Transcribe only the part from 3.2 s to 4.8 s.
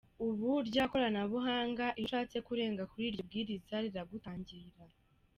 bwiriza, riragutangira.